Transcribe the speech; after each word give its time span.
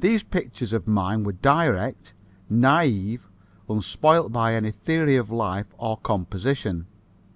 These 0.00 0.24
pictures 0.24 0.72
of 0.72 0.88
mine 0.88 1.22
were 1.22 1.30
direct, 1.34 2.12
naïve, 2.50 3.20
unspoiled 3.70 4.32
by 4.32 4.52
any 4.52 4.72
theory 4.72 5.14
of 5.14 5.30
life 5.30 5.72
or 5.78 5.96
composition. 5.96 6.88